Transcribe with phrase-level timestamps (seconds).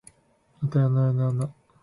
[0.63, 1.53] はたやなはやはた